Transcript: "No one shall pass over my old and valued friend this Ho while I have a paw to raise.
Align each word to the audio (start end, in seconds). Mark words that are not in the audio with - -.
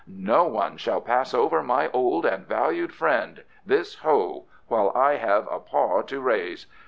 "No 0.07 0.45
one 0.45 0.77
shall 0.77 0.99
pass 0.99 1.31
over 1.31 1.61
my 1.61 1.87
old 1.91 2.25
and 2.25 2.47
valued 2.47 2.91
friend 2.91 3.43
this 3.67 3.99
Ho 3.99 4.45
while 4.67 4.91
I 4.95 5.17
have 5.17 5.47
a 5.51 5.59
paw 5.59 6.01
to 6.01 6.19
raise. 6.19 6.65